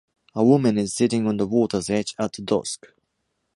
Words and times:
A 0.33 0.43
woman 0.43 0.79
is 0.79 0.95
sitting 0.95 1.27
on 1.27 1.37
the 1.37 1.45
water’s 1.45 1.87
edge 1.87 2.15
at 2.17 2.33
the 2.33 2.41
dusk. 2.41 2.87